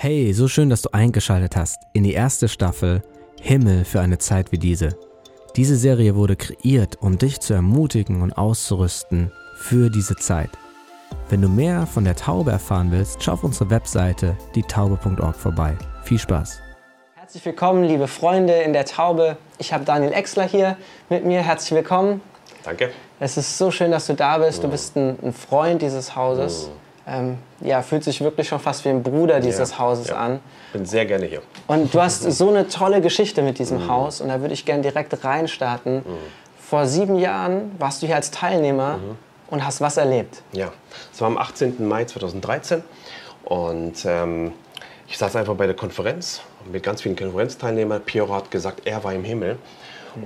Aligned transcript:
Hey, 0.00 0.32
so 0.32 0.46
schön, 0.46 0.70
dass 0.70 0.82
du 0.82 0.90
eingeschaltet 0.92 1.56
hast 1.56 1.80
in 1.92 2.04
die 2.04 2.12
erste 2.12 2.46
Staffel 2.46 3.02
Himmel 3.42 3.84
für 3.84 4.00
eine 4.00 4.18
Zeit 4.18 4.52
wie 4.52 4.58
diese. 4.58 4.96
Diese 5.56 5.74
Serie 5.74 6.14
wurde 6.14 6.36
kreiert, 6.36 7.02
um 7.02 7.18
dich 7.18 7.40
zu 7.40 7.52
ermutigen 7.52 8.22
und 8.22 8.32
auszurüsten 8.32 9.32
für 9.56 9.90
diese 9.90 10.14
Zeit. 10.14 10.50
Wenn 11.30 11.42
du 11.42 11.48
mehr 11.48 11.84
von 11.84 12.04
der 12.04 12.14
Taube 12.14 12.52
erfahren 12.52 12.92
willst, 12.92 13.24
schau 13.24 13.32
auf 13.32 13.42
unsere 13.42 13.70
Webseite 13.70 14.36
dietaube.org 14.54 15.34
vorbei. 15.34 15.76
Viel 16.04 16.20
Spaß! 16.20 16.60
Herzlich 17.16 17.44
willkommen, 17.44 17.82
liebe 17.82 18.06
Freunde 18.06 18.52
in 18.52 18.74
der 18.74 18.84
Taube. 18.84 19.36
Ich 19.58 19.72
habe 19.72 19.84
Daniel 19.84 20.12
Exler 20.12 20.44
hier 20.44 20.76
mit 21.08 21.24
mir. 21.24 21.42
Herzlich 21.42 21.72
willkommen. 21.72 22.20
Danke. 22.62 22.92
Es 23.18 23.36
ist 23.36 23.58
so 23.58 23.72
schön, 23.72 23.90
dass 23.90 24.06
du 24.06 24.14
da 24.14 24.38
bist. 24.38 24.62
Du 24.62 24.68
bist 24.68 24.94
ein, 24.94 25.18
ein 25.20 25.32
Freund 25.32 25.82
dieses 25.82 26.14
Hauses. 26.14 26.70
Ähm, 27.10 27.38
ja, 27.60 27.80
fühlt 27.80 28.04
sich 28.04 28.20
wirklich 28.20 28.48
schon 28.48 28.60
fast 28.60 28.84
wie 28.84 28.90
ein 28.90 29.02
Bruder 29.02 29.40
dieses 29.40 29.70
Ja, 29.70 29.78
Hauses 29.78 30.08
ja. 30.08 30.16
an. 30.16 30.40
Bin 30.72 30.84
sehr 30.84 31.06
gerne 31.06 31.24
hier. 31.26 31.40
Und 31.66 31.94
du 31.94 32.00
hast 32.02 32.22
so 32.30 32.50
eine 32.50 32.68
tolle 32.68 33.00
Geschichte 33.00 33.40
mit 33.42 33.58
diesem 33.58 33.88
Haus 33.88 34.20
und 34.20 34.28
da 34.28 34.40
würde 34.40 34.52
ich 34.52 34.64
gerne 34.64 34.82
direkt 34.82 35.24
reinstarten. 35.24 36.02
Vor 36.60 36.86
sieben 36.86 37.18
Jahren 37.18 37.72
warst 37.78 38.02
du 38.02 38.06
hier 38.06 38.16
als 38.16 38.30
Teilnehmer 38.30 38.98
und 39.48 39.64
hast 39.64 39.80
was 39.80 39.96
erlebt. 39.96 40.42
Ja, 40.52 40.70
es 41.12 41.20
war 41.20 41.28
am 41.28 41.38
18. 41.38 41.88
Mai 41.88 42.04
2013 42.04 42.82
und 43.44 44.04
ähm, 44.04 44.52
ich 45.06 45.16
saß 45.16 45.36
einfach 45.36 45.54
bei 45.54 45.64
der 45.66 45.76
Konferenz 45.76 46.42
mit 46.70 46.82
ganz 46.82 47.00
vielen 47.00 47.16
Konferenzteilnehmern. 47.16 48.02
Piero 48.02 48.34
hat 48.34 48.50
gesagt, 48.50 48.82
er 48.84 49.02
war 49.02 49.14
im 49.14 49.24
Himmel. 49.24 49.56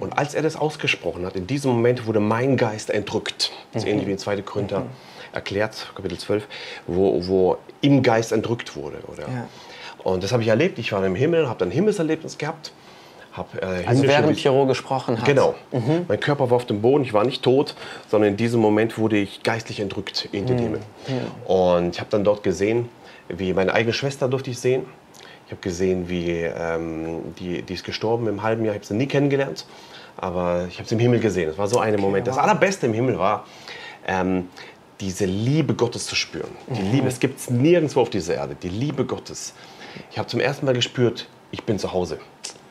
Und 0.01 0.17
als 0.17 0.35
er 0.35 0.43
das 0.43 0.57
ausgesprochen 0.57 1.27
hat, 1.27 1.37
in 1.37 1.47
diesem 1.47 1.71
Moment 1.73 2.07
wurde 2.07 2.21
mein 2.21 2.57
Geist 2.57 2.89
entrückt. 2.89 3.53
Das 3.73 3.83
ist 3.83 3.89
ähnlich 3.89 4.07
wie 4.07 4.13
in 4.13 4.19
2. 4.19 4.41
Korinther 4.43 4.87
erklärt, 5.33 5.93
Kapitel 5.95 6.19
12, 6.19 6.47
wo, 6.87 7.27
wo 7.27 7.57
im 7.81 8.03
Geist 8.03 8.33
entrückt 8.33 8.77
wurde. 8.77 8.99
Oder? 9.09 9.23
Ja. 9.23 9.49
Und 10.05 10.23
das 10.23 10.33
habe 10.33 10.43
ich 10.43 10.49
erlebt. 10.49 10.79
Ich 10.79 10.93
war 10.93 11.05
im 11.05 11.15
Himmel, 11.15 11.49
habe 11.49 11.65
ein 11.65 11.71
Himmelserlebnis 11.71 12.39
gehabt. 12.39 12.73
Hab, 13.33 13.55
äh, 13.63 13.85
Also 13.87 14.03
während 14.03 14.37
Pierrot 14.37 14.69
gesprochen 14.69 15.19
hat. 15.19 15.25
Genau. 15.25 15.55
Mein 16.07 16.21
Körper 16.21 16.51
war 16.51 16.57
auf 16.57 16.67
dem 16.67 16.83
Boden, 16.83 17.03
ich 17.05 17.15
war 17.15 17.25
nicht 17.25 17.43
tot, 17.43 17.75
sondern 18.09 18.33
in 18.33 18.37
diesem 18.37 18.61
Moment 18.61 18.99
wurde 18.99 19.17
ich 19.17 19.43
geistlich 19.43 19.81
entrückt 19.81 20.29
in 20.33 20.47
den 20.47 20.59
Himmel. 20.59 20.81
Und 21.47 21.95
ich 21.95 22.01
habe 22.01 22.11
dann 22.11 22.25
dort 22.25 22.43
gesehen, 22.43 22.89
wie 23.29 23.55
meine 23.55 23.73
eigene 23.73 23.95
Schwester 23.95 24.29
durfte 24.29 24.51
ich 24.51 24.59
sehen. 24.59 24.85
Ich 25.47 25.53
habe 25.53 25.63
gesehen, 25.63 26.09
wie 26.09 26.31
ähm, 26.31 27.35
die, 27.39 27.63
die 27.63 27.75
ist 27.75 27.85
gestorben 27.85 28.27
im 28.27 28.43
halben 28.43 28.65
Jahr. 28.65 28.75
Ich 28.75 28.81
habe 28.81 28.87
sie 28.87 28.95
nie 28.95 29.07
kennengelernt, 29.07 29.67
aber 30.17 30.67
ich 30.69 30.79
habe 30.79 30.89
sie 30.89 30.95
im 30.95 31.01
Himmel 31.01 31.21
gesehen. 31.21 31.49
Das 31.49 31.59
war 31.59 31.69
so 31.69 31.79
ein 31.79 31.99
Moment. 32.01 32.27
Das 32.27 32.37
wow. 32.37 32.45
Allerbeste 32.45 32.87
im 32.87 32.95
Himmel 32.95 33.19
war, 33.19 33.47
ähm, 34.07 34.49
diese 35.03 35.25
Liebe 35.25 35.75
Gottes 35.75 36.07
zu 36.07 36.15
spüren. 36.15 36.51
Die 36.69 36.81
Liebe, 36.81 37.09
es 37.09 37.19
gibt 37.19 37.41
es 37.41 37.51
nirgendwo 37.51 38.01
auf 38.01 38.11
dieser 38.11 38.35
Erde, 38.37 38.55
die 38.55 38.69
Liebe 38.69 39.05
Gottes. 39.05 39.53
Ich 40.13 40.19
habe 40.19 40.29
zum 40.29 40.39
ersten 40.39 40.65
Mal 40.65 40.75
gespürt, 40.75 41.27
ich 41.51 41.65
bin 41.65 41.79
zu 41.79 41.93
Hause. 41.93 42.19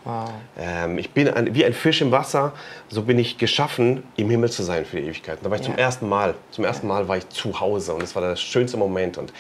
Wow. 0.06 0.32
Ähm, 0.58 0.98
ich 0.98 1.12
bin 1.12 1.28
ein, 1.28 1.54
wie 1.54 1.64
ein 1.64 1.74
Fisch 1.74 2.02
im 2.02 2.10
Wasser, 2.12 2.54
so 2.90 3.04
bin 3.04 3.20
ich 3.20 3.38
geschaffen, 3.38 4.02
im 4.16 4.32
Himmel 4.32 4.50
zu 4.50 4.64
sein 4.64 4.84
für 4.86 4.98
die 5.00 5.04
Ewigkeit. 5.08 5.38
Da 5.44 5.50
war 5.52 5.58
ich 5.58 5.64
zum 5.64 5.74
Ja. 5.76 5.82
ersten 5.82 6.10
Mal, 6.10 6.34
zum 6.50 6.64
ersten 6.66 6.88
Mal 6.88 7.08
war 7.08 7.18
ich 7.18 7.30
zu 7.30 7.60
Hause 7.60 7.94
und 7.94 8.02
das 8.02 8.16
war 8.16 8.24
der 8.24 8.36
schönste 8.36 8.78
Moment. 8.78 9.20
Und 9.20 9.32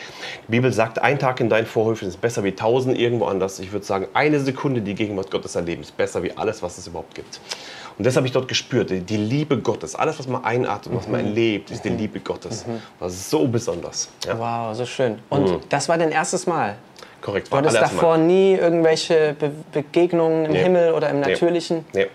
die 0.48 0.52
Bibel 0.52 0.72
sagt, 0.72 1.00
ein 1.00 1.18
Tag 1.18 1.40
in 1.40 1.50
deinen 1.50 1.66
Vorhöfen 1.66 2.08
ist 2.08 2.22
besser 2.22 2.44
wie 2.44 2.52
tausend 2.52 3.00
irgendwo 3.00 3.26
anders. 3.26 3.58
Ich 3.60 3.72
würde 3.72 3.86
sagen, 3.86 4.08
eine 4.14 4.40
Sekunde 4.40 4.82
die 4.82 4.94
Gegenwart 4.94 5.32
Gottes 5.32 5.56
erleben 5.56 5.82
ist 5.82 5.98
besser 5.98 6.22
wie 6.22 6.34
alles, 6.38 6.62
was 6.62 6.78
es 6.78 6.86
überhaupt 6.86 7.16
gibt. 7.16 7.40
Und 8.02 8.06
das 8.08 8.16
habe 8.16 8.26
ich 8.26 8.34
dort 8.34 8.48
gespürt, 8.48 8.90
die, 8.90 9.02
die 9.02 9.16
Liebe 9.16 9.60
Gottes. 9.60 9.94
Alles, 9.94 10.18
was 10.18 10.28
man 10.28 10.44
einatmet, 10.44 10.98
was 10.98 11.08
man 11.08 11.20
erlebt, 11.24 11.70
ist 11.70 11.86
die 11.86 11.90
Liebe 11.90 12.20
Gottes. 12.20 12.66
Das 13.00 13.14
ist 13.14 13.30
so 13.30 13.48
besonders. 13.48 14.10
Ja, 14.26 14.40
Wow, 14.40 14.76
so 14.76 14.88
schön. 14.88 15.20
Und 15.30 15.60
das 15.70 15.88
war 15.88 16.00
dein 16.00 16.10
erstes 16.12 16.48
Mal. 16.48 16.78
korrekt. 17.22 17.50
Du 17.50 17.52
War 17.52 17.60
hattest 17.60 17.76
allererste 17.76 17.96
davor 17.98 18.18
Mal. 18.18 18.24
nie 18.26 18.54
irgendwelche 18.56 19.36
Be 19.38 19.52
Begegnungen 19.72 20.46
im 20.46 20.52
Nee. 20.52 20.64
Himmel 20.64 20.94
oder 20.94 21.10
im 21.12 21.20
Nee. 21.20 21.30
Natürlichen? 21.30 21.86
Nee. 21.94 22.08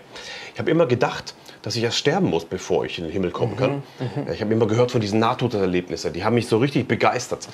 Ich 0.53 0.59
habe 0.59 0.69
immer 0.71 0.87
gedacht, 0.87 1.33
dass 1.61 1.75
ich 1.75 1.83
erst 1.83 1.97
sterben 1.97 2.29
muss, 2.29 2.45
bevor 2.45 2.85
ich 2.85 2.97
in 2.97 3.05
den 3.05 3.13
Himmel 3.13 3.31
kommen 3.31 3.57
kann. 3.57 3.83
Ich 4.33 4.41
habe 4.41 4.53
immer 4.53 4.67
gehört 4.67 4.91
von 4.91 5.01
diesen 5.01 5.19
Nahtoderlebnissen. 5.19 6.13
Die 6.13 6.23
haben 6.23 6.35
mich 6.35 6.47
so 6.47 6.57
richtig 6.57 6.87
begeistert. 6.87 7.47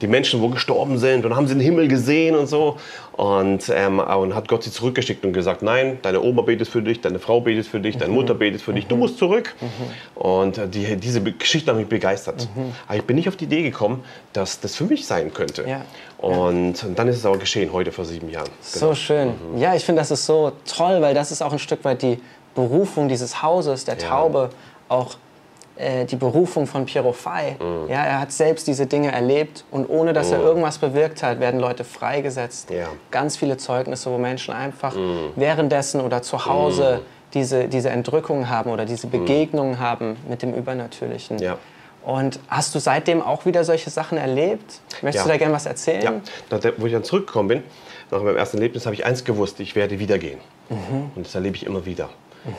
Die 0.00 0.06
Menschen, 0.06 0.40
wo 0.40 0.48
gestorben 0.48 0.98
sind 0.98 1.24
und 1.24 1.34
haben 1.34 1.46
sie 1.46 1.54
den 1.54 1.60
Himmel 1.62 1.88
gesehen 1.88 2.36
und 2.36 2.46
so. 2.46 2.76
Und, 3.12 3.70
ähm, 3.74 3.98
und 3.98 4.34
hat 4.34 4.46
Gott 4.46 4.62
sie 4.62 4.70
zurückgeschickt 4.70 5.24
und 5.24 5.32
gesagt, 5.32 5.62
nein, 5.62 5.98
deine 6.02 6.20
Oma 6.20 6.42
betet 6.42 6.68
für 6.68 6.82
dich, 6.82 7.00
deine 7.00 7.18
Frau 7.18 7.40
betet 7.40 7.66
für 7.66 7.80
dich, 7.80 7.96
deine 7.96 8.12
Mutter 8.12 8.34
betet 8.34 8.60
für 8.60 8.74
dich, 8.74 8.86
du 8.86 8.96
musst 8.96 9.16
zurück. 9.18 9.54
Und 10.14 10.58
äh, 10.58 10.68
die, 10.68 10.96
diese 10.96 11.20
Be- 11.20 11.32
Geschichte 11.32 11.70
hat 11.70 11.78
mich 11.78 11.88
begeistert. 11.88 12.48
Aber 12.86 12.96
ich 12.96 13.04
bin 13.04 13.16
nicht 13.16 13.28
auf 13.28 13.36
die 13.36 13.44
Idee 13.44 13.62
gekommen, 13.62 14.04
dass 14.32 14.60
das 14.60 14.76
für 14.76 14.84
mich 14.84 15.06
sein 15.06 15.32
könnte. 15.32 15.64
Ja. 15.66 15.82
Und 16.18 16.84
dann 16.94 17.08
ist 17.08 17.16
es 17.16 17.26
aber 17.26 17.38
geschehen, 17.38 17.72
heute 17.72 17.92
vor 17.92 18.04
sieben 18.04 18.30
Jahren. 18.30 18.50
So 18.60 18.94
schön. 18.94 19.28
Mhm. 19.28 19.58
Ja, 19.58 19.74
ich 19.74 19.84
finde, 19.84 20.00
das 20.00 20.10
ist 20.10 20.26
so 20.26 20.52
toll, 20.66 21.00
weil 21.00 21.14
das 21.14 21.30
ist 21.30 21.42
auch 21.42 21.52
ein 21.52 21.58
Stück 21.58 21.84
weit 21.84 22.02
die 22.02 22.18
Berufung 22.56 23.06
dieses 23.08 23.42
Hauses, 23.42 23.84
der 23.84 23.96
Ja. 23.98 24.08
Taube, 24.08 24.50
auch 24.88 25.14
äh, 25.76 26.06
die 26.06 26.16
Berufung 26.16 26.66
von 26.66 26.86
Piero 26.86 27.12
Fay. 27.12 27.52
Mhm. 27.60 27.88
Ja, 27.90 28.02
er 28.04 28.20
hat 28.20 28.32
selbst 28.32 28.66
diese 28.66 28.86
Dinge 28.86 29.12
erlebt 29.12 29.64
und 29.70 29.88
ohne 29.88 30.12
dass 30.14 30.32
er 30.32 30.40
irgendwas 30.40 30.78
bewirkt 30.78 31.22
hat, 31.22 31.38
werden 31.38 31.60
Leute 31.60 31.84
freigesetzt. 31.84 32.70
Ja. 32.70 32.88
Ganz 33.10 33.36
viele 33.36 33.58
Zeugnisse, 33.58 34.10
wo 34.10 34.18
Menschen 34.18 34.54
einfach 34.54 34.96
währenddessen 35.36 36.00
oder 36.00 36.22
zu 36.22 36.46
Hause 36.46 37.02
diese, 37.34 37.68
diese 37.68 37.90
Entrückung 37.90 38.48
haben 38.48 38.70
oder 38.70 38.86
diese 38.86 39.06
Begegnungen 39.08 39.78
haben 39.78 40.16
mit 40.28 40.40
dem 40.42 40.54
Übernatürlichen. 40.54 41.38
Ja. 41.38 41.58
Und 42.04 42.38
hast 42.48 42.74
du 42.74 42.78
seitdem 42.78 43.20
auch 43.20 43.44
wieder 43.46 43.64
solche 43.64 43.90
Sachen 43.90 44.16
erlebt? 44.16 44.80
Möchtest 45.02 45.26
du 45.26 45.28
da 45.28 45.36
gerne 45.36 45.52
was 45.52 45.66
erzählen? 45.66 46.22
Ja, 46.50 46.58
da- 46.58 46.70
wo 46.78 46.86
ich 46.86 46.92
dann 46.92 47.02
zurückgekommen 47.04 47.48
bin, 47.48 47.62
nach 48.12 48.22
meinem 48.22 48.36
ersten 48.36 48.58
Erlebnis, 48.58 48.86
habe 48.86 48.94
ich 48.94 49.04
eins 49.04 49.24
gewusst, 49.24 49.58
ich 49.60 49.74
werde 49.74 49.98
wieder 49.98 50.16
gehen. 50.18 50.38
Und 51.16 51.26
das 51.26 51.34
erlebe 51.34 51.56
ich 51.56 51.66
immer 51.66 51.84
wieder. 51.84 52.08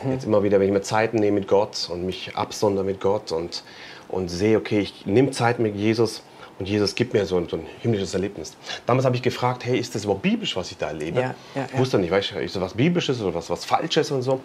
Jetzt 0.09 0.25
immer 0.25 0.43
wieder, 0.43 0.59
wenn 0.59 0.67
ich 0.67 0.73
mir 0.73 0.81
Zeit 0.81 1.13
nehme 1.13 1.39
mit 1.39 1.47
Gott 1.47 1.89
und 1.91 2.05
mich 2.05 2.35
absondere 2.35 2.83
mit 2.83 2.99
Gott 2.99 3.31
und, 3.31 3.63
und 4.09 4.29
sehe, 4.29 4.57
okay, 4.57 4.79
ich 4.79 5.05
nehme 5.05 5.31
Zeit 5.31 5.59
mit 5.59 5.75
Jesus 5.75 6.23
und 6.59 6.67
Jesus 6.67 6.95
gibt 6.95 7.13
mir 7.13 7.25
so 7.25 7.37
ein, 7.37 7.47
so 7.47 7.57
ein 7.57 7.65
himmlisches 7.81 8.13
Erlebnis. 8.13 8.55
Damals 8.85 9.05
habe 9.05 9.15
ich 9.15 9.21
gefragt, 9.21 9.63
hey, 9.65 9.77
ist 9.77 9.93
das 9.93 10.03
überhaupt 10.03 10.23
biblisch, 10.23 10.55
was 10.55 10.71
ich 10.71 10.77
da 10.77 10.87
erlebe? 10.87 11.19
Ja, 11.21 11.35
ja, 11.55 11.65
ich 11.65 11.73
ja. 11.73 11.79
wusste 11.79 11.99
nicht, 11.99 12.11
weißt 12.11 12.31
du, 12.31 12.39
ist 12.39 12.55
das 12.55 12.61
was 12.61 12.73
Biblisches 12.73 13.21
oder 13.21 13.33
was, 13.35 13.49
was 13.49 13.63
Falsches 13.63 14.11
und 14.11 14.23
so. 14.23 14.41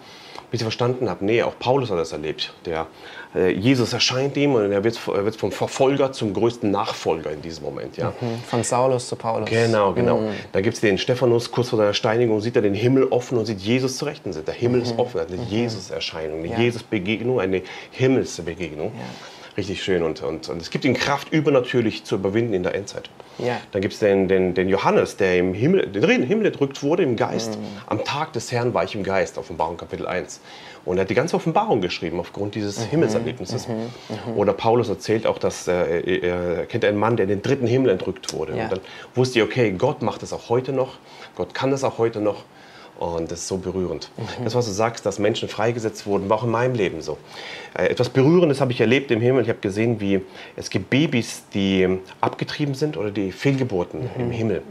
Bis 0.53 0.61
ich 0.61 0.65
verstanden 0.65 1.09
habe, 1.09 1.25
nee, 1.25 1.41
auch 1.41 1.57
Paulus 1.57 1.89
hat 1.89 1.97
das 1.97 2.11
erlebt. 2.11 2.53
Der, 2.67 2.85
äh, 3.33 3.49
Jesus 3.49 3.91
erscheint 3.91 4.37
ihm 4.37 4.53
und 4.53 4.71
er 4.71 4.83
wird, 4.83 4.99
er 5.07 5.25
wird 5.25 5.35
vom 5.35 5.51
Verfolger 5.51 6.11
zum 6.11 6.31
größten 6.31 6.69
Nachfolger 6.69 7.31
in 7.31 7.41
diesem 7.41 7.63
Moment. 7.63 7.97
Ja. 7.97 8.13
Von 8.47 8.61
Saulus 8.63 9.07
zu 9.07 9.15
Paulus. 9.15 9.49
Genau, 9.49 9.93
genau. 9.93 10.17
Mhm. 10.19 10.29
Da 10.51 10.61
gibt 10.61 10.75
es 10.75 10.81
den 10.81 10.99
Stephanus, 10.99 11.49
kurz 11.49 11.69
vor 11.69 11.79
seiner 11.79 11.95
Steinigung, 11.95 12.39
sieht 12.39 12.55
er 12.55 12.61
den 12.61 12.75
Himmel 12.75 13.05
offen 13.05 13.39
und 13.39 13.47
sieht 13.47 13.61
Jesus 13.61 13.97
zu 13.97 14.05
Rechten. 14.05 14.31
Der 14.31 14.53
Himmel 14.53 14.83
ist 14.83 14.95
offen, 14.99 15.21
eine 15.21 15.43
Jesus-Erscheinung, 15.49 16.41
eine 16.41 16.49
Mhm. 16.49 16.53
Ja. 16.53 16.59
Jesus-Begegnung, 16.59 17.39
eine 17.39 17.63
Himmelsbegegnung. 17.89 18.91
Richtig 19.55 19.83
schön 19.83 20.01
und, 20.01 20.23
und, 20.23 20.49
und 20.49 20.61
es 20.61 20.71
gibt 20.71 20.83
ihm 20.83 20.95
Kraft, 20.95 21.31
übernatürlich 21.31 22.03
zu 22.05 22.15
überwinden 22.15 22.53
in 22.53 22.63
der 22.63 22.73
Endzeit. 22.73 23.09
Ja. 23.37 23.59
Dann 23.71 23.81
gibt 23.81 23.93
es 23.93 23.99
den, 23.99 24.27
den, 24.27 24.53
den 24.53 24.67
Johannes, 24.69 25.17
der 25.17 25.37
im 25.37 25.53
Himmel, 25.53 25.95
im 25.95 26.23
Himmel 26.23 26.47
entrückt 26.47 26.81
wurde 26.81 27.03
im 27.03 27.15
Geist. 27.15 27.57
Mhm. 27.59 27.63
Am 27.87 28.03
Tag 28.03 28.33
des 28.33 28.51
Herrn 28.51 28.73
war 28.73 28.83
ich 28.83 28.95
im 28.95 29.03
Geist, 29.03 29.37
Offenbarung 29.37 29.77
Kapitel 29.77 30.07
1. 30.07 30.39
Und 30.85 30.97
er 30.97 31.01
hat 31.01 31.09
die 31.09 31.15
ganze 31.15 31.35
Offenbarung 31.35 31.81
geschrieben 31.81 32.19
aufgrund 32.19 32.55
dieses 32.55 32.79
Mhm. 32.79 32.89
Himmelserlebnisses. 32.89 33.67
Oder 34.35 34.53
Paulus 34.53 34.89
erzählt 34.89 35.25
auch, 35.25 35.37
dass 35.37 35.67
äh, 35.67 36.19
er 36.19 36.65
kennt 36.65 36.83
einen 36.83 36.97
Mann, 36.97 37.15
der 37.15 37.23
in 37.23 37.29
den 37.29 37.41
dritten 37.41 37.67
Himmel 37.67 37.91
entrückt 37.91 38.33
wurde. 38.33 38.55
Ja. 38.57 38.63
Und 38.65 38.71
dann 38.73 38.79
wusste 39.15 39.39
ich, 39.39 39.45
okay, 39.45 39.71
Gott 39.71 40.01
macht 40.01 40.21
das 40.23 40.33
auch 40.33 40.49
heute 40.49 40.73
noch. 40.73 40.95
Gott 41.35 41.53
kann 41.53 41.71
das 41.71 41.83
auch 41.83 41.97
heute 41.99 42.19
noch. 42.19 42.43
Und 43.03 43.29
das 43.31 43.39
ist 43.39 43.47
so 43.49 43.57
berührend. 43.57 44.09
Mhm. 44.17 44.45
Das, 44.45 44.55
was 44.55 44.65
du 44.65 44.71
sagst, 44.71 45.05
dass 45.05 45.19
Menschen 45.19 45.49
freigesetzt 45.49 46.05
wurden, 46.05 46.29
war 46.29 46.37
auch 46.37 46.43
in 46.45 46.51
meinem 46.51 46.73
Leben 46.73 47.01
so. 47.01 47.17
Äh, 47.77 47.87
Etwas 47.87 48.07
Berührendes 48.09 48.61
habe 48.61 48.71
ich 48.71 48.79
erlebt 48.79 49.11
im 49.11 49.19
Himmel. 49.19 49.43
Ich 49.43 49.49
habe 49.49 49.59
gesehen, 49.59 49.99
wie 49.99 50.21
es 50.55 50.69
gibt 50.69 50.89
Babys, 50.89 51.43
die 51.53 51.99
abgetrieben 52.21 52.75
sind 52.75 52.95
oder 52.95 53.11
die 53.11 53.31
Fehlgeburten 53.33 54.01
Mhm. 54.03 54.07
im 54.21 54.31
Himmel. 54.31 54.61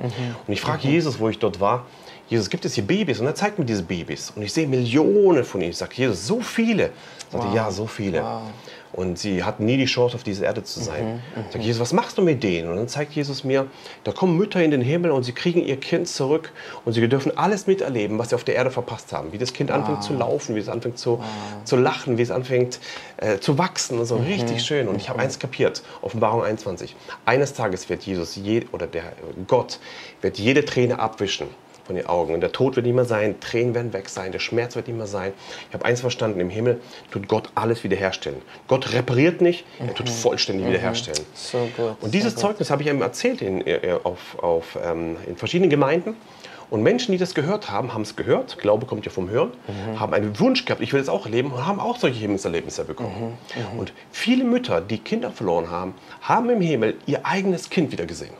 Und 0.47 0.53
ich 0.53 0.61
frage 0.63 0.89
Jesus, 0.89 1.19
wo 1.21 1.29
ich 1.29 1.39
dort 1.39 1.61
war, 1.61 1.85
Jesus, 2.29 2.49
gibt 2.49 2.65
es 2.65 2.75
hier 2.75 2.85
Babys? 2.85 3.21
Und 3.21 3.27
er 3.27 3.35
zeigt 3.35 3.59
mir 3.59 3.67
diese 3.67 3.83
Babys. 3.83 4.33
Und 4.35 4.41
ich 4.43 4.53
sehe 4.55 4.67
Millionen 4.67 5.45
von 5.45 5.61
ihnen. 5.61 5.71
Ich 5.71 5.77
sage, 5.77 5.93
Jesus, 5.95 6.27
so 6.27 6.41
viele. 6.41 6.87
Ich 7.27 7.33
sagte, 7.33 7.55
ja, 7.55 7.71
so 7.71 7.87
viele. 7.87 8.25
Und 8.93 9.19
sie 9.19 9.43
hatten 9.43 9.65
nie 9.65 9.77
die 9.77 9.87
Chance, 9.87 10.15
auf 10.15 10.23
dieser 10.23 10.45
Erde 10.45 10.65
zu 10.65 10.81
sein. 10.81 11.23
Ich 11.47 11.53
sage, 11.53 11.65
Jesus, 11.65 11.81
was 11.81 11.93
machst 11.93 12.19
du 12.19 12.23
mit 12.23 12.43
denen? 12.43 12.69
Und 12.69 12.77
dann 12.77 12.89
zeigt 12.89 13.13
Jesus 13.13 13.43
mir, 13.43 13.67
da 14.05 14.13
kommen 14.13 14.37
Mütter 14.37 14.63
in 14.63 14.71
den 14.71 14.83
Himmel 14.83 15.11
und 15.13 15.23
sie 15.23 15.33
kriegen 15.33 15.63
ihr 15.63 15.79
Kind 15.79 16.09
zurück 16.09 16.53
und 16.85 16.93
sie 16.93 17.09
dürfen 17.09 17.37
alles 17.37 17.67
miterleben, 17.67 18.19
was 18.19 18.31
sie 18.31 18.35
auf 18.35 18.45
der 18.45 18.55
Erde 18.55 18.71
verpasst 18.71 19.13
haben. 19.13 19.33
Wie 19.33 19.39
das 19.39 19.53
Kind 19.53 19.71
anfängt 19.71 20.03
zu 20.03 20.13
laufen, 20.13 20.55
wie 20.57 20.61
es 20.61 20.69
anfängt 20.69 20.99
zu, 20.99 21.23
zu 21.65 21.77
lachen, 21.77 22.19
wie 22.19 22.23
es 22.23 22.31
anfängt 22.31 22.81
äh, 23.17 23.39
zu 23.39 23.57
wachsen 23.57 23.99
und 23.99 24.07
so. 24.07 24.17
Richtig 24.17 24.63
schön. 24.63 24.89
Und 24.89 24.97
ich 24.97 25.09
habe 25.09 25.21
eins 25.21 25.39
kapiert, 25.39 25.83
Offenbarung 26.03 26.43
21. 26.43 26.95
Eines 27.25 27.55
Tages 27.55 27.89
wird 27.89 28.03
Jesus, 28.03 28.37
je, 28.37 28.67
oder 28.73 28.87
der 28.87 29.05
Gott, 29.47 29.79
wird 30.21 30.39
jede 30.39 30.65
Träne 30.65 30.99
abwischen 30.99 31.47
von 31.85 31.97
den 31.97 32.07
Augen. 32.07 32.35
Und 32.35 32.41
der 32.41 32.53
Tod 32.53 32.77
wird 32.77 32.87
nicht 32.87 32.95
mehr 32.95 33.05
sein, 33.05 33.41
Tränen 33.41 33.75
werden 33.75 33.93
weg 33.93 34.09
sein, 34.09 34.33
der 34.33 34.39
Schmerz 34.39 34.77
wird 34.77 34.89
nicht 34.89 34.97
mehr 34.97 35.07
sein. 35.07 35.33
Ich 35.69 35.75
habe 35.75 35.85
eins 35.85 36.01
verstanden, 36.01 36.41
im 36.41 36.51
Himmel 36.51 36.81
tut 37.11 37.29
Gott 37.29 37.51
alles 37.55 37.85
wiederherstellen. 37.85 38.43
Gott 38.69 38.93
repariert 38.93 39.41
nicht, 39.41 39.65
er 39.79 39.95
tut 39.95 40.09
vollständig 40.09 40.67
wiederherstellen. 40.67 41.21
So 41.35 41.69
gut. 41.77 41.97
Und 42.01 42.15
dieses 42.15 42.35
so. 42.35 42.41
Zeugnis 42.41 42.71
habe 42.71 42.83
ich 42.83 42.89
ihm 42.89 43.03
erzählt 43.03 43.43
in, 43.43 43.67
äh, 43.67 43.97
auf, 44.03 44.39
auf, 44.43 44.79
ähm, 44.83 45.17
in 45.27 45.37
verschiedenen 45.37 45.71
Gemeinden. 45.71 46.17
Und 46.71 46.83
Menschen, 46.83 47.13
die 47.13 47.19
das 47.19 47.35
gehört 47.35 47.71
haben, 47.71 47.93
haben 47.93 48.01
es 48.01 48.17
gehört. 48.17 48.57
Glaube 48.57 48.87
kommt 48.87 49.05
ja 49.05 49.13
vom 49.13 49.29
Hören. 49.29 49.51
Haben 49.99 50.15
einen 50.15 50.41
Wunsch 50.41 50.65
gehabt, 50.65 50.81
ich 50.81 50.95
will 50.95 51.01
das 51.01 51.11
auch 51.11 51.27
erleben 51.27 51.53
und 51.53 51.67
haben 51.67 51.79
auch 51.79 51.99
solche 51.99 52.19
Himmelserlebnisse 52.21 52.85
bekommen. 52.85 53.37
Und 53.77 53.93
viele 54.11 54.45
Mütter, 54.45 54.81
die 54.81 54.97
Kinder 54.97 55.31
verloren 55.31 55.69
haben, 55.69 55.93
haben 56.23 56.49
im 56.49 56.63
Himmel 56.63 56.97
ihr 57.05 57.27
eigenes 57.27 57.69
Kind 57.69 57.93
wieder 57.93 58.07
gesehen. 58.07 58.33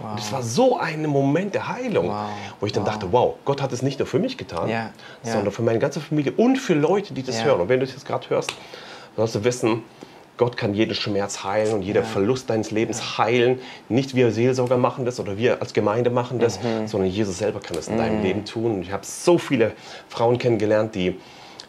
Und 0.00 0.18
es 0.18 0.32
war 0.32 0.42
so 0.42 0.76
ein 0.78 1.06
Moment 1.06 1.54
der 1.54 1.68
Heilung, 1.68 2.08
Wow. 2.08 2.28
wo 2.60 2.66
ich 2.66 2.72
dann 2.72 2.84
dachte, 2.84 3.12
wow, 3.12 3.34
Gott 3.44 3.62
hat 3.62 3.72
es 3.72 3.80
nicht 3.82 3.98
nur 4.00 4.06
für 4.08 4.18
mich 4.18 4.36
getan, 4.36 4.68
Ja, 4.68 4.90
ja. 5.22 5.32
sondern 5.32 5.52
für 5.52 5.62
meine 5.62 5.78
ganze 5.78 6.00
Familie 6.00 6.32
und 6.36 6.56
für 6.56 6.74
Leute, 6.74 7.14
die 7.14 7.22
das 7.22 7.38
Ja. 7.38 7.44
hören. 7.44 7.60
Und 7.62 7.68
wenn 7.68 7.78
du 7.80 7.86
das 7.86 7.94
jetzt 7.94 8.06
gerade 8.06 8.28
hörst, 8.30 8.52
sollst 9.16 9.34
du 9.36 9.44
wissen, 9.44 9.82
Gott 10.36 10.56
kann 10.56 10.74
jeden 10.74 10.96
Schmerz 10.96 11.44
heilen 11.44 11.74
und 11.74 11.82
jeder 11.82 12.02
Verlust 12.02 12.50
deines 12.50 12.72
Lebens 12.72 13.18
heilen. 13.18 13.60
Nicht 13.88 14.16
wir 14.16 14.32
Seelsorger 14.32 14.76
machen 14.76 15.04
das 15.04 15.20
oder 15.20 15.38
wir 15.38 15.60
als 15.60 15.72
Gemeinde 15.74 16.10
machen 16.10 16.40
das, 16.40 16.60
Mhm. 16.60 16.88
sondern 16.88 17.08
Jesus 17.08 17.38
selber 17.38 17.60
kann 17.60 17.76
das 17.76 17.86
in 17.86 17.96
deinem 17.96 18.20
Leben 18.20 18.44
tun. 18.44 18.72
Und 18.72 18.82
ich 18.82 18.90
habe 18.90 19.04
so 19.06 19.38
viele 19.38 19.74
Frauen 20.08 20.38
kennengelernt, 20.38 20.96
die, 20.96 21.16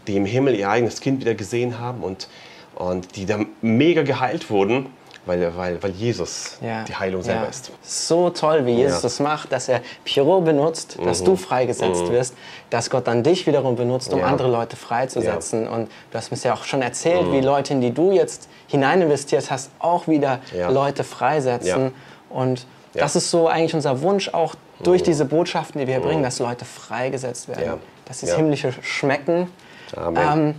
die 0.08 0.16
im 0.18 0.26
Himmel 0.26 0.56
ihr 0.56 0.68
eigenes 0.68 1.00
Kind 1.00 1.22
wieder 1.22 1.36
gesehen 1.36 1.80
haben 1.80 2.02
und, 2.02 2.28
und 2.74 3.16
die 3.16 3.28
dann 3.28 3.46
mega 3.62 4.02
geheilt 4.02 4.50
wurden, 4.50 4.88
weil, 5.26 5.56
weil, 5.58 5.82
weil 5.82 5.92
Jesus 5.92 6.58
Ja, 6.62 6.84
die 6.84 6.96
Heilung 6.96 7.22
selber 7.22 7.44
ja. 7.44 7.50
ist. 7.50 7.72
So 7.82 8.30
toll, 8.30 8.66
wie 8.66 8.74
Jesus 8.74 8.92
Ja. 8.94 8.98
Mhm. 9.00 9.02
das 9.04 9.20
macht, 9.20 9.52
dass 9.52 9.70
er 9.70 9.82
Pierrot 10.04 10.46
benutzt, 10.46 10.98
dass 11.04 11.24
du 11.24 11.36
freigesetzt 11.36 12.10
wirst, 12.12 12.36
dass 12.70 12.90
Gott 12.90 13.08
dann 13.08 13.24
dich 13.24 13.48
wiederum 13.48 13.76
benutzt, 13.76 14.14
um 14.14 14.24
andere 14.24 14.50
Leute 14.50 14.76
freizusetzen. 14.76 15.68
Und 15.68 15.90
du 16.12 16.18
hast 16.18 16.32
mir 16.32 16.38
ja 16.38 16.54
auch 16.54 16.64
schon 16.64 16.82
erzählt, 16.82 17.32
wie 17.32 17.42
Leute, 17.42 17.74
in 17.74 17.82
die 17.82 17.92
du 17.94 18.12
jetzt 18.12 18.48
hinein 18.68 19.02
investiert 19.02 19.50
hast, 19.52 19.72
auch 19.80 20.08
wieder. 20.08 20.40
Leute 20.70 21.04
freisetzen. 21.04 21.94
Und. 22.30 22.66
Mhm. 22.94 23.00
das 23.00 23.16
ist 23.16 23.30
so 23.30 23.48
eigentlich 23.48 23.74
unser 23.74 24.02
Wunsch 24.02 24.30
auch 24.30 24.56
durch 24.84 25.04
diese 25.04 25.26
Botschaften, 25.26 25.82
die 25.82 25.88
wir 25.88 26.00
bringen, 26.00 26.24
dass 26.24 26.40
Leute 26.40 26.66
freigesetzt 26.66 27.48
werden, 27.48 27.80
dass 28.06 28.20
sie 28.20 28.28
das. 28.28 28.36
Himmlische 28.36 28.74
schmecken. 28.82 29.50
Amen. 29.96 30.50
Ähm, 30.50 30.56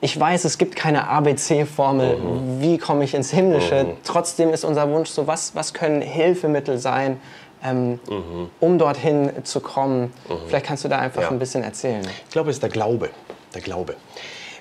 ich 0.00 0.18
weiß, 0.18 0.44
es 0.44 0.58
gibt 0.58 0.76
keine 0.76 1.08
ABC-Formel, 1.08 2.16
Mhm. 2.18 2.60
wie 2.60 2.78
komme 2.78 3.04
ich 3.04 3.14
ins 3.14 3.30
Himmlische. 3.30 3.86
Trotzdem 4.04 4.50
ist 4.50 4.64
unser 4.64 4.90
Wunsch 4.90 5.08
so, 5.10 5.26
was, 5.26 5.54
was 5.54 5.72
können 5.74 6.02
Hilfemittel 6.02 6.78
sein, 6.78 7.18
ähm, 7.64 7.98
um 8.60 8.78
dorthin 8.78 9.30
zu 9.44 9.60
kommen. 9.60 10.12
Vielleicht 10.48 10.66
kannst 10.66 10.84
du 10.84 10.88
da 10.88 10.98
einfach 10.98 11.20
Mhm. 11.22 11.26
Ja. 11.26 11.30
ein 11.30 11.38
bisschen 11.38 11.62
erzählen. 11.64 12.06
Ich 12.26 12.30
glaube, 12.32 12.50
es 12.50 12.56
ist 12.56 12.62
der 12.62 12.70
Glaube. 12.70 13.10
Der 13.54 13.62
Glaube. 13.62 13.96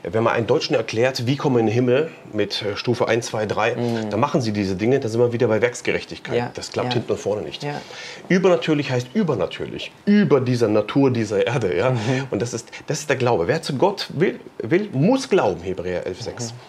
Wenn 0.07 0.23
man 0.23 0.33
einen 0.33 0.45
Deutschen 0.45 0.75
erklärt, 0.75 1.25
wie 1.25 1.35
kommen 1.35 1.55
wir 1.55 1.59
in 1.61 1.65
den 1.65 1.73
Himmel 1.73 2.11
mit 2.31 2.61
äh, 2.61 2.75
Stufe 2.77 3.07
1, 3.07 3.25
2, 3.27 3.45
3, 3.47 3.75
dann 4.09 4.19
machen 4.19 4.39
sie 4.41 4.51
diese 4.51 4.75
Dinge, 4.75 4.99
da 4.99 5.07
sind 5.09 5.19
wir 5.19 5.33
wieder 5.33 5.47
bei 5.47 5.61
Werksgerechtigkeit. 5.61 6.35
Ja, 6.35 6.51
Das 6.53 6.71
klappt 6.71 6.89
ja. 6.89 6.93
hinten 6.95 7.11
und 7.13 7.17
vorne 7.19 7.41
nicht. 7.41 7.63
Ja. 7.63 7.81
Übernatürlich 8.29 8.91
heißt 8.91 9.07
übernatürlich, 9.13 9.91
über 10.05 10.41
dieser 10.41 10.67
Natur 10.67 11.11
dieser 11.11 11.45
Erde. 11.47 11.75
Ja? 11.75 11.91
Mhm. 11.91 11.97
Und 12.31 12.41
das 12.41 12.53
ist, 12.53 12.69
das 12.87 12.99
ist 12.99 13.09
der 13.09 13.17
Glaube. 13.17 13.47
Wer 13.47 13.61
zu 13.61 13.75
Gott 13.77 14.07
will, 14.13 14.39
will 14.59 14.89
muss 14.91 15.27
glauben, 15.29 15.61
Hebräer 15.61 16.05
11, 16.05 16.21
6. 16.21 16.51
Mhm. 16.51 16.57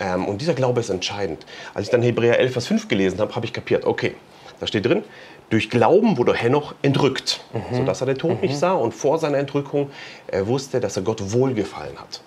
Ähm, 0.00 0.24
und 0.24 0.40
dieser 0.40 0.54
Glaube 0.54 0.80
ist 0.80 0.88
entscheidend. 0.88 1.44
Als 1.74 1.84
ich 1.88 1.90
dann 1.90 2.00
Hebräer 2.00 2.38
11, 2.38 2.52
Vers 2.54 2.66
5 2.68 2.88
gelesen 2.88 3.20
habe, 3.20 3.34
habe 3.36 3.44
ich 3.44 3.52
kapiert, 3.52 3.84
okay, 3.84 4.14
da 4.58 4.66
steht 4.66 4.86
drin, 4.86 5.02
durch 5.50 5.68
Glauben 5.68 6.16
wurde 6.16 6.32
Henoch 6.32 6.74
entrückt, 6.80 7.40
Mhm. 7.52 7.76
sodass 7.76 8.00
er 8.00 8.06
den 8.06 8.16
Tod 8.16 8.40
nicht 8.40 8.56
sah 8.56 8.72
und 8.72 8.94
vor 8.94 9.18
seiner 9.18 9.36
Entrückung 9.36 9.90
er 10.28 10.46
wusste, 10.46 10.80
dass 10.80 10.96
er 10.96 11.02
Gott 11.02 11.32
wohlgefallen 11.32 11.98
hat. 11.98 12.22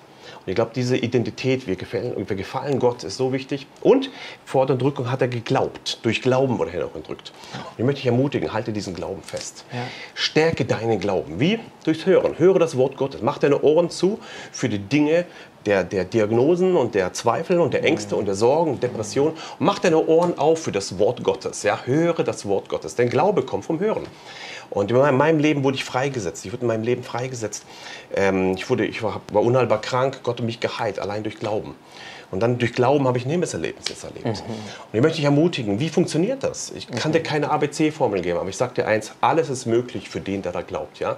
Und 0.46 0.50
ich 0.50 0.56
glaube, 0.56 0.72
diese 0.76 0.98
Identität, 0.98 1.68
wir 1.68 1.76
gefallen, 1.78 2.28
wir 2.28 2.36
gefallen 2.36 2.80
Gott, 2.80 3.04
ist 3.04 3.16
so 3.16 3.32
wichtig. 3.32 3.66
Und 3.82 4.10
vor 4.44 4.66
der 4.66 4.74
Entrückung 4.74 5.10
hat 5.10 5.22
er 5.22 5.30
geglaubt. 5.30 6.00
Durch 6.04 6.22
Glauben 6.22 6.60
wurde 6.60 6.72
Henoch 6.72 6.96
entrückt. 6.96 7.32
Und 7.54 7.80
ich 7.80 7.86
möchte 7.86 8.02
dich 8.02 8.08
ermutigen, 8.08 8.52
halte 8.52 8.74
diesen 8.74 8.94
Glauben 8.94 9.24
fest. 9.24 9.64
Ja. 9.72 9.80
Stärke 10.14 10.66
deinen 10.66 11.00
Glauben. 11.00 11.40
Wie? 11.40 11.60
Durchs 11.86 12.06
Hören. 12.06 12.38
Höre 12.38 12.60
das 12.60 12.78
Wort 12.78 12.98
Gottes. 12.98 13.22
Mach 13.22 13.38
deine 13.38 13.62
Ohren 13.62 13.90
zu 13.90 14.20
für 14.52 14.68
die 14.68 14.80
Dinge 14.80 15.26
der, 15.66 15.86
der 15.86 16.04
Diagnosen 16.04 16.76
und 16.76 16.94
der 16.94 17.14
Zweifel 17.14 17.60
und 17.60 17.74
der 17.74 17.86
Ängste 17.86 18.18
und 18.18 18.26
der 18.26 18.36
Sorgen 18.36 18.72
und 18.72 18.84
Depressionen. 18.84 19.36
Mach 19.60 19.80
deine 19.80 20.06
Ohren 20.06 20.38
auf 20.38 20.64
für 20.64 20.72
das 20.74 21.00
Wort 21.00 21.24
Gottes. 21.24 21.64
Ja? 21.64 21.80
Höre 21.86 22.24
das 22.24 22.46
Wort 22.46 22.68
Gottes. 22.68 22.96
Denn 22.96 23.10
Glaube 23.10 23.44
kommt 23.44 23.64
vom 23.64 23.80
Hören. 23.80 24.04
Und 24.74 24.90
in 24.90 25.18
meinem 25.18 25.38
Leben 25.38 25.64
wurde 25.64 25.76
ich 25.78 25.84
freigesetzt. 25.84 26.46
Ich 26.46 26.52
wurde 26.52 26.64
in 26.64 26.68
meinem 26.68 26.84
Leben 26.84 27.04
freigesetzt. 27.04 27.64
Ähm, 28.16 28.54
ich, 28.54 28.70
wurde, 28.70 28.86
ich 28.86 29.04
war, 29.04 29.22
war 29.32 29.44
unheilbar 29.44 29.80
krank. 29.80 30.22
Gott 30.24 30.40
hat 30.40 30.46
mich 30.46 30.60
geheilt, 30.60 30.98
allein 30.98 31.22
durch 31.22 31.38
Glauben. 31.38 31.76
Und 32.34 32.40
dann 32.40 32.58
durch 32.58 32.74
Glauben 32.74 33.08
habe 33.08 33.20
ich 33.20 33.28
ein 33.28 33.30
Himmelserlebnis 33.30 33.90
jetzt 33.90 34.04
erlebt. 34.04 34.26
Und 34.26 34.44
ich 34.92 35.02
möchte 35.02 35.18
dich 35.18 35.26
ermutigen, 35.26 35.80
wie 35.80 35.90
funktioniert 35.90 36.44
das? 36.44 36.72
Ich 36.76 36.88
kann 36.88 37.12
dir 37.12 37.22
keine 37.22 37.52
ABC-Formel 37.52 38.24
geben, 38.24 38.40
aber 38.40 38.50
ich 38.50 38.58
sage 38.58 38.74
dir 38.74 38.88
eins, 38.88 39.12
alles 39.22 39.52
ist 39.52 39.68
möglich 39.68 40.10
für 40.10 40.20
den, 40.20 40.42
der 40.42 40.52
da 40.52 40.64
glaubt. 40.64 40.98
Ja? 40.98 41.18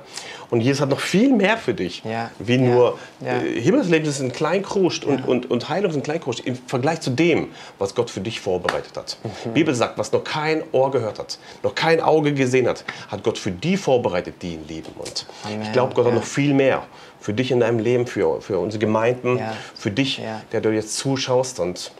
Und 0.49 0.59
Jesus 0.59 0.81
hat 0.81 0.89
noch 0.89 0.99
viel 0.99 1.31
mehr 1.31 1.55
für 1.55 1.73
dich, 1.73 2.03
Ja, 2.03 2.31
wie 2.39 2.55
ja, 2.55 2.61
nur 2.61 2.99
ja. 3.21 3.37
Äh, 3.37 3.61
Himmelserlebnis 3.61 4.17
sind 4.17 4.33
Kleinkruscht 4.33 5.05
und, 5.05 5.25
und, 5.25 5.49
und 5.49 5.69
Heilung 5.69 5.93
sind 5.93 6.03
Kleinkruscht 6.03 6.41
im 6.41 6.57
Vergleich 6.67 6.99
zu 6.99 7.11
dem, 7.11 7.47
was 7.79 7.95
Gott 7.95 8.09
für 8.09 8.19
dich 8.19 8.41
vorbereitet 8.41 8.97
hat. 8.97 9.17
Mhm. 9.23 9.29
Die 9.45 9.49
Bibel 9.51 9.73
sagt, 9.73 9.97
was 9.97 10.11
noch 10.11 10.25
kein 10.25 10.63
Ohr 10.73 10.91
gehört 10.91 11.17
hat, 11.17 11.39
noch 11.63 11.75
kein 11.75 12.01
Auge 12.01 12.33
gesehen 12.33 12.67
hat, 12.67 12.83
hat 13.07 13.23
Gott 13.23 13.37
für 13.45 13.51
die 13.51 13.77
vorbereitet, 13.77 14.41
die 14.41 14.53
ihn 14.55 14.67
lieben. 14.67 14.91
Und 14.97 15.27
Amen, 15.43 15.61
ich 15.61 15.71
glaube, 15.71 15.93
Gott 15.93 16.05
hat 16.05 16.13
ja. 16.13 16.17
noch 16.17 16.25
viel 16.25 16.55
mehr 16.55 16.81
für 17.19 17.31
dich 17.31 17.51
in 17.51 17.59
deinem 17.59 17.77
Leben, 17.77 18.07
für, 18.07 18.41
für 18.41 18.57
unsere 18.57 18.79
Gemeinden, 18.79 19.37
Ja. 19.37 19.53
für 19.75 19.91
dich, 19.91 20.19
der 20.51 20.61
du 20.61 20.69
jetzt 20.71 20.97
zuschaust. 20.97 21.59
Und 21.59 21.91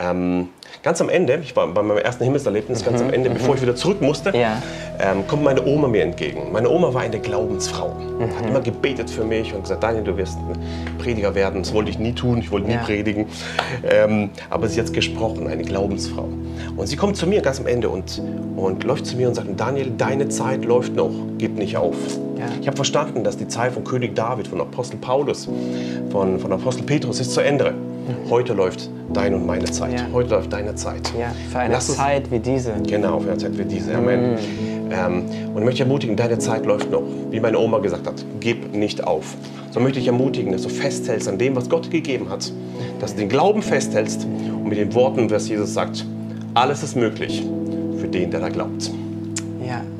ähm, 0.00 0.48
ganz 0.82 1.00
am 1.00 1.08
Ende, 1.08 1.40
ich 1.42 1.54
war 1.56 1.66
bei 1.68 1.82
meinem 1.82 1.98
ersten 1.98 2.24
Himmelserlebnis, 2.24 2.84
ganz 2.84 3.00
am 3.00 3.12
Ende, 3.12 3.30
bevor 3.30 3.54
ich 3.56 3.62
wieder 3.62 3.74
zurück 3.74 4.00
musste, 4.00 4.30
Mhm, 4.30 4.36
Ja. 4.40 4.62
ähm, 5.00 5.26
kommt 5.26 5.42
meine 5.44 5.64
Oma 5.64 5.88
mir 5.88 6.02
entgegen. 6.02 6.52
Meine 6.52 6.68
Oma 6.70 6.92
war 6.94 7.02
eine 7.02 7.18
Glaubensfrau. 7.18 7.88
Mhm. 8.18 8.36
Hat 8.36 8.46
immer 8.48 8.60
gebetet 8.60 9.10
für 9.10 9.24
mich 9.24 9.54
und 9.54 9.62
gesagt, 9.62 9.82
Daniel, 9.82 10.04
du 10.04 10.16
wirst 10.16 10.38
ein 10.38 10.56
Prediger 10.98 11.34
werden. 11.34 11.62
Das 11.62 11.72
wollte 11.72 11.90
ich 11.90 11.98
nie 11.98 12.12
tun, 12.12 12.38
ich 12.38 12.50
wollte 12.50 12.68
nie 12.68 12.74
Ja. 12.74 12.82
predigen. 12.82 13.26
Ähm, 13.90 14.30
aber 14.50 14.68
sie 14.68 14.80
hat 14.80 14.92
gesprochen, 14.92 15.46
eine 15.48 15.62
Glaubensfrau. 15.62 16.28
Und 16.76 16.86
sie 16.86 16.96
kommt 16.96 17.16
zu 17.16 17.26
mir 17.26 17.40
ganz 17.40 17.58
am 17.60 17.66
Ende 17.66 17.88
und, 17.88 18.20
und 18.56 18.84
läuft 18.84 19.06
zu 19.06 19.16
mir 19.16 19.28
und 19.28 19.34
sagt, 19.34 19.48
Daniel, 19.58 19.92
deine 19.96 20.28
Zeit 20.28 20.64
läuft 20.64 20.94
noch, 20.94 21.10
gib 21.38 21.56
nicht 21.58 21.76
auf. 21.76 21.96
Ja. 22.38 22.44
Ich 22.60 22.66
habe 22.68 22.76
verstanden, 22.76 23.24
dass 23.24 23.36
die 23.36 23.48
Zeit 23.48 23.72
von 23.72 23.82
König 23.84 24.14
David, 24.14 24.46
von 24.46 24.60
Apostel 24.60 24.96
Paulus, 24.98 25.48
von, 26.10 26.38
von 26.38 26.52
Apostel 26.52 26.84
Petrus 26.84 27.18
ist 27.20 27.32
zu 27.32 27.40
Ende. 27.40 27.74
Heute 28.30 28.54
läuft 28.54 28.90
deine 29.12 29.36
und 29.36 29.46
meine 29.46 29.64
Zeit. 29.66 29.92
Mhm. 29.92 29.96
Ja. 29.98 30.06
Heute 30.12 30.30
läuft 30.30 30.52
deine 30.52 30.74
Zeit. 30.74 31.12
Ja, 31.18 31.32
für 31.50 31.58
eine 31.58 31.74
Lass 31.74 31.94
Zeit 31.94 32.30
wie 32.30 32.38
diese. 32.38 32.72
Genau, 32.86 33.20
für 33.20 33.30
eine 33.30 33.38
Zeit 33.38 33.58
wie 33.58 33.64
diese. 33.64 33.94
Amen. 33.94 34.38
Ähm, 34.90 35.24
und 35.52 35.58
ich 35.58 35.64
möchte 35.64 35.82
ermutigen, 35.82 36.16
deine 36.16 36.38
Zeit 36.38 36.64
läuft 36.64 36.90
noch. 36.90 37.02
Wie 37.30 37.40
meine 37.40 37.58
Oma 37.58 37.78
gesagt 37.78 38.06
hat, 38.06 38.24
gib 38.40 38.74
nicht 38.74 39.06
auf. 39.06 39.36
So 39.70 39.80
möchte 39.80 39.98
ich 39.98 40.04
dich 40.04 40.12
ermutigen, 40.12 40.52
dass 40.52 40.62
du 40.62 40.68
festhältst 40.68 41.28
an 41.28 41.38
dem, 41.38 41.54
was 41.56 41.68
Gott 41.68 41.90
gegeben 41.90 42.30
hat. 42.30 42.50
Dass 43.00 43.12
du 43.12 43.20
den 43.20 43.28
Glauben 43.28 43.62
festhältst 43.62 44.24
und 44.24 44.68
mit 44.68 44.78
den 44.78 44.94
Worten, 44.94 45.30
was 45.30 45.48
Jesus 45.48 45.74
sagt, 45.74 46.06
alles 46.54 46.82
ist 46.82 46.96
möglich 46.96 47.44
für 47.98 48.08
den, 48.08 48.30
der 48.30 48.40
da 48.40 48.48
glaubt. 48.48 48.90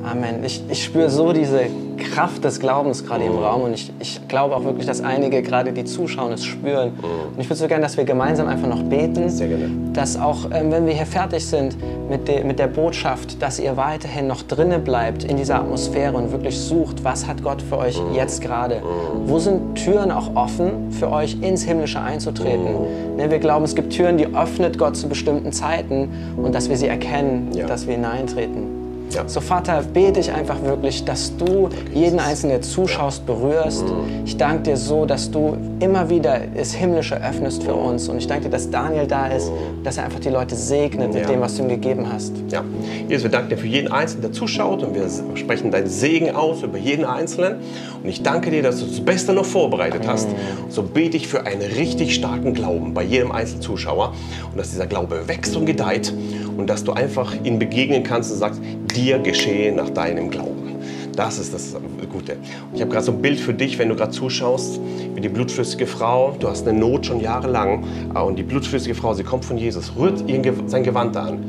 Amen. 0.09 0.43
Ich, 0.43 0.63
ich 0.69 0.83
spüre 0.83 1.09
so 1.09 1.33
diese 1.33 1.61
Kraft 1.97 2.43
des 2.45 2.59
Glaubens 2.59 3.05
gerade 3.05 3.25
im 3.25 3.37
Raum 3.37 3.63
und 3.63 3.73
ich, 3.73 3.91
ich 3.99 4.25
glaube 4.27 4.55
auch 4.55 4.63
wirklich, 4.63 4.85
dass 4.85 5.01
einige 5.01 5.41
gerade 5.41 5.73
die 5.73 5.83
zuschauen, 5.83 6.31
es 6.31 6.45
spüren. 6.45 6.93
Und 7.35 7.39
ich 7.39 7.45
würde 7.47 7.55
so 7.59 7.67
gerne, 7.67 7.83
dass 7.83 7.97
wir 7.97 8.05
gemeinsam 8.05 8.47
einfach 8.47 8.67
noch 8.69 8.81
beten, 8.83 9.29
Sehr 9.29 9.49
gerne. 9.49 9.69
dass 9.93 10.17
auch, 10.19 10.45
ähm, 10.51 10.71
wenn 10.71 10.85
wir 10.85 10.93
hier 10.93 11.05
fertig 11.05 11.45
sind 11.45 11.77
mit, 12.09 12.27
de, 12.27 12.43
mit 12.43 12.57
der 12.57 12.67
Botschaft, 12.67 13.41
dass 13.41 13.59
ihr 13.59 13.75
weiterhin 13.77 14.27
noch 14.27 14.41
drinne 14.43 14.79
bleibt 14.79 15.25
in 15.25 15.35
dieser 15.37 15.55
Atmosphäre 15.59 16.15
und 16.15 16.31
wirklich 16.31 16.57
sucht, 16.57 17.03
was 17.03 17.27
hat 17.27 17.43
Gott 17.43 17.61
für 17.61 17.77
euch 17.77 18.01
jetzt 18.15 18.41
gerade? 18.41 18.81
Wo 19.25 19.37
sind 19.37 19.75
Türen 19.75 20.11
auch 20.11 20.35
offen 20.35 20.91
für 20.91 21.11
euch 21.11 21.37
ins 21.41 21.63
Himmlische 21.63 21.99
einzutreten? 22.01 23.15
Ne, 23.17 23.29
wir 23.29 23.39
glauben, 23.39 23.65
es 23.65 23.75
gibt 23.75 23.91
Türen, 23.93 24.17
die 24.17 24.27
öffnet 24.33 24.77
Gott 24.77 24.95
zu 24.95 25.09
bestimmten 25.09 25.51
Zeiten 25.51 26.09
und 26.37 26.55
dass 26.55 26.69
wir 26.69 26.77
sie 26.77 26.87
erkennen, 26.87 27.49
Ja. 27.53 27.67
dass 27.67 27.85
wir 27.85 27.93
hineintreten. 27.95 28.68
Ja. 29.13 29.27
So 29.27 29.41
Vater, 29.41 29.83
bete 29.93 30.19
ich 30.19 30.31
einfach 30.31 30.61
wirklich, 30.63 31.03
dass 31.03 31.35
du 31.35 31.69
jeden 31.93 32.19
Einzelnen, 32.19 32.53
der 32.53 32.61
zuschaust, 32.61 33.25
berührst. 33.25 33.85
Ich 34.25 34.37
danke 34.37 34.63
dir 34.63 34.77
so, 34.77 35.05
dass 35.05 35.31
du 35.31 35.57
immer 35.79 36.09
wieder 36.09 36.39
das 36.55 36.73
Himmlische 36.73 37.15
öffnest 37.23 37.63
für 37.63 37.73
uns. 37.73 38.07
Und 38.07 38.17
ich 38.17 38.27
danke 38.27 38.45
dir, 38.45 38.49
dass 38.51 38.69
Daniel 38.69 39.07
da 39.07 39.27
ist, 39.27 39.51
dass 39.83 39.97
er 39.97 40.05
einfach 40.05 40.19
die 40.19 40.29
Leute 40.29 40.55
segnet 40.55 41.13
mit 41.13 41.23
Ja. 41.23 41.27
dem, 41.27 41.41
was 41.41 41.55
du 41.57 41.63
ihm 41.63 41.69
gegeben 41.69 42.07
hast. 42.11 42.33
Ja. 42.51 42.63
Jesus, 43.07 43.23
wir 43.23 43.31
danken 43.31 43.49
dir 43.49 43.57
für 43.57 43.67
jeden 43.67 43.91
Einzelnen, 43.91 44.21
der 44.23 44.31
zuschaut 44.31 44.83
und 44.83 44.93
wir 44.93 45.07
sprechen 45.35 45.71
deinen 45.71 45.87
Segen 45.89 46.35
aus 46.35 46.61
über 46.61 46.77
jeden 46.77 47.05
Einzelnen. 47.05 47.55
Und 48.03 48.09
ich 48.09 48.21
danke 48.21 48.51
dir, 48.51 48.61
dass 48.61 48.79
du 48.79 48.85
das 48.85 48.99
Beste 48.99 49.33
noch 49.33 49.45
vorbereitet 49.45 50.03
hast. 50.07 50.27
So 50.69 50.83
bete 50.83 51.17
ich 51.17 51.27
für 51.27 51.45
einen 51.45 51.61
richtig 51.61 52.13
starken 52.13 52.53
Glauben 52.53 52.93
bei 52.93 53.03
jedem 53.03 53.31
einzelnen 53.31 53.61
Zuschauer 53.61 54.13
und 54.51 54.57
dass 54.57 54.69
dieser 54.71 54.87
Glaube 54.87 55.27
wächst 55.27 55.55
und 55.55 55.65
gedeiht 55.65 56.13
und 56.59 56.69
dass 56.69 56.83
du 56.83 56.91
einfach 56.91 57.33
ihm 57.43 57.57
begegnen 57.57 58.03
kannst 58.03 58.31
und 58.31 58.37
sagst, 58.37 58.61
dir 58.95 59.19
geschehe 59.19 59.71
nach 59.73 59.89
deinem 59.89 60.29
Glauben. 60.29 60.75
Das 61.15 61.39
ist 61.39 61.53
das 61.53 61.75
Gute. 62.11 62.37
Ich 62.73 62.81
habe 62.81 62.91
gerade 62.91 63.05
so 63.05 63.11
ein 63.11 63.21
Bild 63.21 63.39
für 63.39 63.53
dich, 63.53 63.77
wenn 63.77 63.89
du 63.89 63.95
gerade 63.95 64.11
zuschaust, 64.11 64.79
wie 65.15 65.21
die 65.21 65.29
blutflüssige 65.29 65.85
Frau, 65.85 66.35
du 66.39 66.47
hast 66.47 66.67
eine 66.67 66.79
Not 66.79 67.05
schon 67.05 67.19
jahrelang 67.19 67.83
äh, 68.15 68.19
und 68.19 68.37
die 68.37 68.43
blutflüssige 68.43 68.95
Frau, 68.95 69.13
sie 69.13 69.23
kommt 69.23 69.43
von 69.43 69.57
Jesus, 69.57 69.93
rührt 69.97 70.23
sein 70.67 70.83
Gewand 70.83 71.17
an 71.17 71.39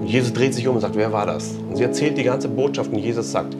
und 0.00 0.06
Jesus 0.06 0.32
dreht 0.32 0.54
sich 0.54 0.68
um 0.68 0.76
und 0.76 0.80
sagt, 0.80 0.96
wer 0.96 1.12
war 1.12 1.26
das? 1.26 1.56
Und 1.68 1.76
sie 1.76 1.82
erzählt 1.82 2.18
die 2.18 2.22
ganze 2.22 2.48
Botschaft 2.48 2.92
und 2.92 2.98
Jesus 2.98 3.32
sagt, 3.32 3.56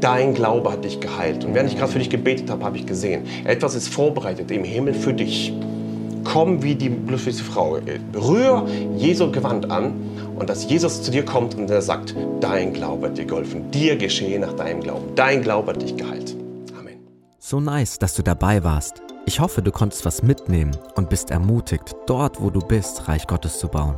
dein 0.00 0.34
Glaube 0.34 0.72
hat 0.72 0.84
dich 0.84 1.00
geheilt. 1.00 1.44
Und 1.44 1.54
während 1.54 1.70
ich 1.70 1.78
gerade 1.78 1.92
für 1.92 1.98
dich 1.98 2.10
gebetet 2.10 2.50
habe, 2.50 2.64
habe 2.64 2.76
ich 2.76 2.86
gesehen, 2.86 3.22
etwas 3.44 3.74
ist 3.74 3.88
vorbereitet 3.88 4.50
im 4.50 4.64
Himmel 4.64 4.94
für 4.94 5.12
dich. 5.12 5.52
Komm 6.24 6.62
wie 6.62 6.74
die 6.74 6.88
blutflüssige 6.88 7.48
Frau, 7.48 7.78
rühr 8.14 8.66
Jesu 8.96 9.30
Gewand 9.30 9.70
an 9.70 9.92
und 10.36 10.50
dass 10.50 10.68
Jesus 10.68 11.02
zu 11.02 11.10
dir 11.10 11.24
kommt 11.24 11.54
und 11.54 11.70
er 11.70 11.82
sagt, 11.82 12.14
dein 12.40 12.72
Glaube 12.72 13.08
hat 13.08 13.18
dir 13.18 13.24
geholfen, 13.24 13.70
dir 13.70 13.96
geschehe 13.96 14.38
nach 14.38 14.52
deinem 14.54 14.80
Glauben, 14.80 15.14
dein 15.14 15.42
Glaube 15.42 15.72
hat 15.72 15.82
dich 15.82 15.96
geheilt. 15.96 16.36
Amen. 16.78 16.98
So 17.38 17.60
nice, 17.60 17.98
dass 17.98 18.14
du 18.14 18.22
dabei 18.22 18.64
warst. 18.64 19.02
Ich 19.26 19.40
hoffe, 19.40 19.62
du 19.62 19.72
konntest 19.72 20.04
was 20.04 20.22
mitnehmen 20.22 20.76
und 20.96 21.08
bist 21.08 21.30
ermutigt, 21.30 21.96
dort, 22.06 22.42
wo 22.42 22.50
du 22.50 22.60
bist, 22.60 23.08
Reich 23.08 23.26
Gottes 23.26 23.58
zu 23.58 23.68
bauen. 23.68 23.96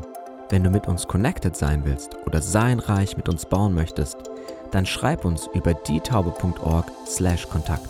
Wenn 0.51 0.63
du 0.63 0.71
mit 0.71 0.87
uns 0.87 1.09
connected 1.09 1.57
sein 1.57 1.83
willst 1.85 2.17
oder 2.27 2.41
sein 2.41 2.79
Reich 2.79 3.17
mit 3.17 3.29
uns 3.29 3.47
bauen 3.47 3.75
möchtest, 3.75 4.19
dann 4.71 4.87
schreib 4.87 5.25
uns 5.25 5.49
über 5.53 5.75
dietaube.org/kontakt. 5.75 7.89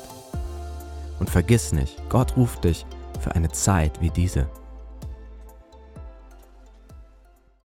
Und 1.18 1.30
vergiss 1.30 1.72
nicht, 1.72 1.96
Gott 2.08 2.36
ruft 2.36 2.64
dich 2.64 2.84
für 3.20 3.34
eine 3.34 3.50
Zeit 3.50 4.00
wie 4.00 4.10
diese. 4.10 4.46